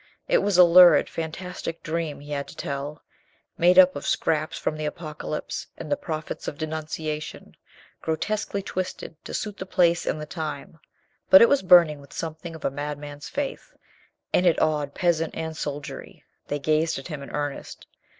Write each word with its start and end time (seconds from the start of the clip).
It 0.27 0.39
was 0.39 0.57
a 0.57 0.63
lurid, 0.63 1.09
fantastic 1.11 1.83
dream 1.83 2.21
he 2.21 2.31
had 2.31 2.47
to 2.47 2.55
tell, 2.55 3.03
made 3.55 3.77
up 3.77 3.95
of 3.95 4.07
scraps 4.07 4.57
from 4.57 4.75
the 4.75 4.87
apocalypse 4.87 5.67
and 5.77 5.91
the 5.91 5.95
prophets 5.95 6.47
of 6.47 6.57
denunciation, 6.57 7.55
grotesquely 8.01 8.63
twisted 8.63 9.23
to 9.25 9.33
suit 9.35 9.57
the 9.57 9.67
place 9.67 10.07
and 10.07 10.19
the 10.19 10.25
time. 10.25 10.79
But 11.29 11.43
it 11.43 11.49
was 11.49 11.61
burning 11.61 12.01
with 12.01 12.13
something 12.13 12.55
of 12.55 12.65
a 12.65 12.71
madman's 12.71 13.29
faith, 13.29 13.75
and 14.33 14.47
it 14.47 14.59
awed 14.59 14.95
peasant 14.95 15.35
and 15.35 15.55
soldiery. 15.55 16.23
They 16.47 16.57
gazed 16.57 16.97
at 16.97 17.09
him 17.09 17.21
in 17.21 17.29
earnest. 17.29 17.85